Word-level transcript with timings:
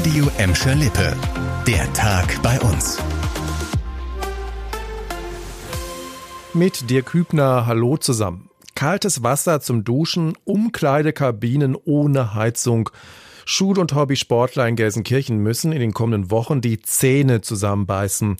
Radio 0.00 0.30
Emscher 0.38 0.74
Lippe. 0.76 1.14
Der 1.66 1.92
Tag 1.92 2.40
bei 2.42 2.58
uns. 2.60 2.96
Mit 6.54 6.88
Dirk 6.88 7.12
Hübner, 7.12 7.66
hallo 7.66 7.98
zusammen. 7.98 8.48
Kaltes 8.74 9.22
Wasser 9.22 9.60
zum 9.60 9.84
Duschen, 9.84 10.38
Umkleidekabinen 10.44 11.76
ohne 11.76 12.34
Heizung. 12.34 12.88
Schul- 13.52 13.80
und 13.80 13.96
Hobbysportler 13.96 14.68
in 14.68 14.76
Gelsenkirchen 14.76 15.38
müssen 15.38 15.72
in 15.72 15.80
den 15.80 15.92
kommenden 15.92 16.30
Wochen 16.30 16.60
die 16.60 16.80
Zähne 16.80 17.40
zusammenbeißen. 17.40 18.36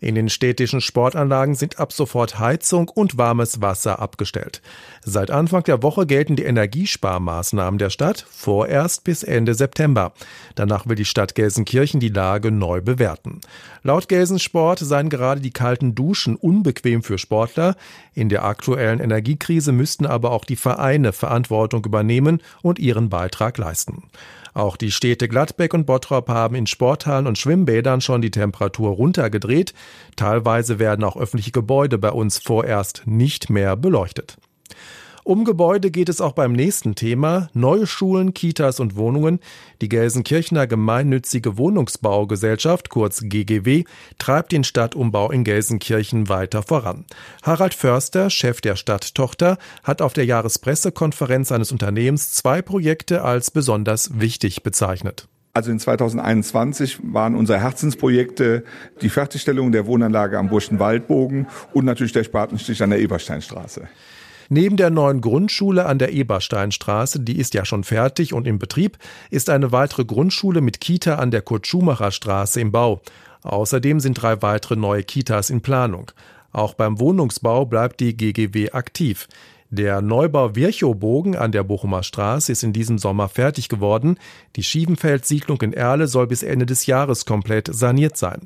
In 0.00 0.14
den 0.14 0.30
städtischen 0.30 0.80
Sportanlagen 0.80 1.54
sind 1.54 1.78
ab 1.78 1.92
sofort 1.92 2.38
Heizung 2.38 2.88
und 2.88 3.18
warmes 3.18 3.60
Wasser 3.60 3.98
abgestellt. 3.98 4.62
Seit 5.02 5.30
Anfang 5.30 5.64
der 5.64 5.82
Woche 5.82 6.06
gelten 6.06 6.34
die 6.34 6.44
Energiesparmaßnahmen 6.44 7.76
der 7.76 7.90
Stadt 7.90 8.24
vorerst 8.30 9.04
bis 9.04 9.22
Ende 9.22 9.52
September. 9.52 10.14
Danach 10.54 10.88
will 10.88 10.96
die 10.96 11.04
Stadt 11.04 11.34
Gelsenkirchen 11.34 12.00
die 12.00 12.08
Lage 12.08 12.50
neu 12.50 12.80
bewerten. 12.80 13.42
Laut 13.82 14.08
Gelsensport 14.08 14.78
seien 14.78 15.10
gerade 15.10 15.42
die 15.42 15.52
kalten 15.52 15.94
Duschen 15.94 16.36
unbequem 16.36 17.02
für 17.02 17.18
Sportler. 17.18 17.76
In 18.14 18.30
der 18.30 18.46
aktuellen 18.46 19.00
Energiekrise 19.00 19.72
müssten 19.72 20.06
aber 20.06 20.30
auch 20.30 20.46
die 20.46 20.56
Vereine 20.56 21.12
Verantwortung 21.12 21.84
übernehmen 21.84 22.40
und 22.62 22.78
ihren 22.78 23.10
Beitrag 23.10 23.58
leisten. 23.58 24.04
Auch 24.54 24.76
die 24.76 24.92
Städte 24.92 25.26
Gladbeck 25.26 25.74
und 25.74 25.84
Bottrop 25.84 26.28
haben 26.28 26.54
in 26.54 26.68
Sporthallen 26.68 27.26
und 27.26 27.38
Schwimmbädern 27.38 28.00
schon 28.00 28.22
die 28.22 28.30
Temperatur 28.30 28.92
runtergedreht. 28.92 29.74
Teilweise 30.14 30.78
werden 30.78 31.04
auch 31.04 31.16
öffentliche 31.16 31.50
Gebäude 31.50 31.98
bei 31.98 32.10
uns 32.10 32.38
vorerst 32.38 33.02
nicht 33.04 33.50
mehr 33.50 33.76
beleuchtet. 33.76 34.36
Um 35.26 35.46
Gebäude 35.46 35.90
geht 35.90 36.10
es 36.10 36.20
auch 36.20 36.32
beim 36.32 36.52
nächsten 36.52 36.96
Thema. 36.96 37.48
Neue 37.54 37.86
Schulen, 37.86 38.34
Kitas 38.34 38.78
und 38.78 38.94
Wohnungen. 38.94 39.40
Die 39.80 39.88
Gelsenkirchener 39.88 40.66
Gemeinnützige 40.66 41.56
Wohnungsbaugesellschaft, 41.56 42.90
kurz 42.90 43.22
GGW, 43.24 43.84
treibt 44.18 44.52
den 44.52 44.64
Stadtumbau 44.64 45.30
in 45.30 45.42
Gelsenkirchen 45.42 46.28
weiter 46.28 46.62
voran. 46.62 47.06
Harald 47.42 47.72
Förster, 47.72 48.28
Chef 48.28 48.60
der 48.60 48.76
Stadttochter, 48.76 49.56
hat 49.82 50.02
auf 50.02 50.12
der 50.12 50.26
Jahrespressekonferenz 50.26 51.48
seines 51.48 51.72
Unternehmens 51.72 52.34
zwei 52.34 52.60
Projekte 52.60 53.22
als 53.22 53.50
besonders 53.50 54.20
wichtig 54.20 54.62
bezeichnet. 54.62 55.26
Also 55.54 55.70
in 55.70 55.78
2021 55.78 56.98
waren 57.02 57.34
unsere 57.34 57.60
Herzensprojekte 57.60 58.64
die 59.00 59.08
Fertigstellung 59.08 59.72
der 59.72 59.86
Wohnanlage 59.86 60.38
am 60.38 60.50
Burschenwaldbogen 60.50 61.46
und 61.72 61.86
natürlich 61.86 62.12
der 62.12 62.24
Spatenstich 62.24 62.82
an 62.82 62.90
der 62.90 63.00
Ebersteinstraße. 63.00 63.88
Neben 64.48 64.76
der 64.76 64.90
neuen 64.90 65.20
Grundschule 65.20 65.86
an 65.86 65.98
der 65.98 66.12
Ebersteinstraße, 66.12 67.20
die 67.20 67.38
ist 67.38 67.54
ja 67.54 67.64
schon 67.64 67.84
fertig 67.84 68.32
und 68.32 68.46
im 68.46 68.58
Betrieb, 68.58 68.98
ist 69.30 69.50
eine 69.50 69.72
weitere 69.72 70.04
Grundschule 70.04 70.60
mit 70.60 70.80
Kita 70.80 71.16
an 71.16 71.30
der 71.30 71.42
Kurt-Schumacher 71.42 72.10
Straße 72.10 72.60
im 72.60 72.72
Bau. 72.72 73.00
Außerdem 73.42 74.00
sind 74.00 74.14
drei 74.14 74.42
weitere 74.42 74.76
neue 74.76 75.02
Kitas 75.02 75.50
in 75.50 75.60
Planung. 75.60 76.10
Auch 76.52 76.74
beim 76.74 77.00
Wohnungsbau 77.00 77.66
bleibt 77.66 78.00
die 78.00 78.16
GGW 78.16 78.70
aktiv. 78.70 79.28
Der 79.76 80.00
Neubau 80.00 80.54
Virchow-Bogen 80.54 81.34
an 81.34 81.50
der 81.50 81.64
Bochumer 81.64 82.04
Straße 82.04 82.52
ist 82.52 82.62
in 82.62 82.72
diesem 82.72 82.96
Sommer 82.96 83.28
fertig 83.28 83.68
geworden. 83.68 84.18
Die 84.54 84.62
Schiebenfeld-Siedlung 84.62 85.60
in 85.62 85.72
Erle 85.72 86.06
soll 86.06 86.28
bis 86.28 86.44
Ende 86.44 86.64
des 86.64 86.86
Jahres 86.86 87.26
komplett 87.26 87.74
saniert 87.74 88.16
sein. 88.16 88.42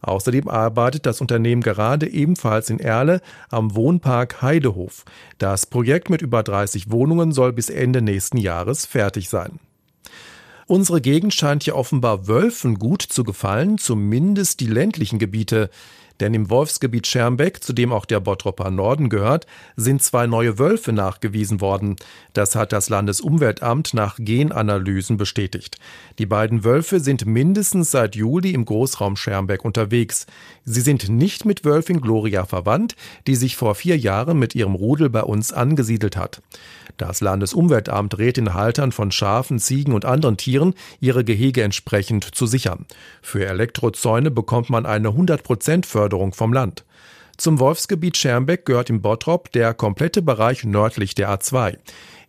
Außerdem 0.00 0.48
arbeitet 0.48 1.06
das 1.06 1.20
Unternehmen 1.20 1.62
gerade 1.62 2.08
ebenfalls 2.08 2.68
in 2.68 2.80
Erle 2.80 3.20
am 3.48 3.76
Wohnpark 3.76 4.42
Heidehof. 4.42 5.04
Das 5.38 5.66
Projekt 5.66 6.10
mit 6.10 6.20
über 6.20 6.42
30 6.42 6.90
Wohnungen 6.90 7.30
soll 7.30 7.52
bis 7.52 7.70
Ende 7.70 8.02
nächsten 8.02 8.38
Jahres 8.38 8.84
fertig 8.84 9.28
sein. 9.28 9.60
Unsere 10.66 11.00
Gegend 11.00 11.32
scheint 11.32 11.62
hier 11.62 11.76
offenbar 11.76 12.26
Wölfen 12.26 12.80
gut 12.80 13.02
zu 13.02 13.22
gefallen, 13.22 13.78
zumindest 13.78 14.58
die 14.58 14.66
ländlichen 14.66 15.20
Gebiete. 15.20 15.70
Denn 16.20 16.34
im 16.34 16.50
Wolfsgebiet 16.50 17.06
Schermbeck, 17.06 17.62
zu 17.62 17.72
dem 17.72 17.92
auch 17.92 18.04
der 18.04 18.20
Bottropper 18.20 18.70
Norden 18.70 19.08
gehört, 19.08 19.46
sind 19.76 20.02
zwei 20.02 20.26
neue 20.26 20.58
Wölfe 20.58 20.92
nachgewiesen 20.92 21.60
worden. 21.60 21.96
Das 22.32 22.54
hat 22.54 22.72
das 22.72 22.88
Landesumweltamt 22.88 23.94
nach 23.94 24.16
Genanalysen 24.18 25.16
bestätigt. 25.16 25.78
Die 26.18 26.26
beiden 26.26 26.64
Wölfe 26.64 27.00
sind 27.00 27.26
mindestens 27.26 27.90
seit 27.90 28.16
Juli 28.16 28.52
im 28.52 28.64
Großraum 28.64 29.16
Schermbeck 29.16 29.64
unterwegs. 29.64 30.26
Sie 30.64 30.80
sind 30.80 31.08
nicht 31.08 31.44
mit 31.44 31.64
Wölfin 31.64 32.00
Gloria 32.00 32.44
verwandt, 32.44 32.94
die 33.26 33.34
sich 33.34 33.56
vor 33.56 33.74
vier 33.74 33.96
Jahren 33.96 34.38
mit 34.38 34.54
ihrem 34.54 34.74
Rudel 34.74 35.10
bei 35.10 35.22
uns 35.22 35.52
angesiedelt 35.52 36.16
hat. 36.16 36.42
Das 36.98 37.20
Landesumweltamt 37.20 38.18
rät 38.18 38.36
den 38.36 38.54
Haltern 38.54 38.92
von 38.92 39.10
Schafen, 39.10 39.58
Ziegen 39.58 39.92
und 39.92 40.04
anderen 40.04 40.36
Tieren, 40.36 40.74
ihre 41.00 41.24
Gehege 41.24 41.62
entsprechend 41.62 42.34
zu 42.34 42.46
sichern. 42.46 42.86
Für 43.22 43.46
Elektrozäune 43.46 44.30
bekommt 44.30 44.70
man 44.70 44.86
eine 44.86 45.08
100% 45.08 45.86
Förderung 45.86 46.11
vom 46.32 46.52
Land. 46.52 46.84
Zum 47.36 47.58
Wolfsgebiet 47.58 48.16
Schermbeck 48.16 48.66
gehört 48.66 48.90
im 48.90 49.02
Bottrop 49.02 49.50
der 49.52 49.74
komplette 49.74 50.22
Bereich 50.22 50.64
nördlich 50.64 51.14
der 51.14 51.30
A2. 51.30 51.78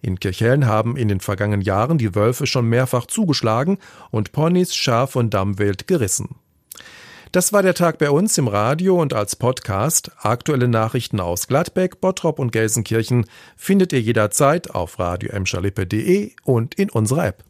In 0.01 0.19
Kirchhellen 0.19 0.66
haben 0.66 0.97
in 0.97 1.07
den 1.07 1.19
vergangenen 1.19 1.61
Jahren 1.61 1.97
die 1.97 2.16
Wölfe 2.16 2.47
schon 2.47 2.67
mehrfach 2.67 3.05
zugeschlagen 3.05 3.77
und 4.11 4.31
Ponys, 4.31 4.75
Schaf 4.75 5.16
und 5.16 5.33
Dammwild 5.33 5.88
gerissen. 5.88 6.35
Das 7.31 7.51
war 7.51 7.63
der 7.63 7.73
Tag 7.73 7.97
bei 7.97 8.11
uns 8.11 8.38
im 8.38 8.47
Radio 8.47 9.01
und 9.01 9.13
als 9.13 9.35
Podcast. 9.35 10.11
Aktuelle 10.19 10.67
Nachrichten 10.67 11.19
aus 11.19 11.47
Gladbeck, 11.47 12.00
Bottrop 12.00 12.38
und 12.38 12.51
Gelsenkirchen 12.51 13.25
findet 13.55 13.91
ihr 13.91 14.01
jederzeit 14.01 14.69
auf 14.69 15.00
radio 15.00 15.31
und 16.44 16.75
in 16.75 16.89
unserer 16.91 17.25
App. 17.25 17.44